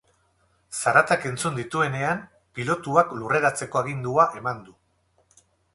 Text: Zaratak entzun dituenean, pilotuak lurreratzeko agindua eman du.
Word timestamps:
Zaratak 0.77 1.27
entzun 1.33 1.59
dituenean, 1.61 2.25
pilotuak 2.61 3.15
lurreratzeko 3.21 3.85
agindua 3.85 4.31
eman 4.43 4.69
du. 4.69 4.79